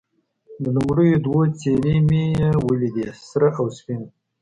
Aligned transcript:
د 0.63 0.65
لومړیو 0.75 1.21
دوو 1.25 1.41
څېرې 1.59 1.95
مې 2.09 2.23
یې 2.39 2.49
ولیدې، 2.65 3.07
سره 3.29 3.47
او 3.59 3.65
سپین. 3.77 4.01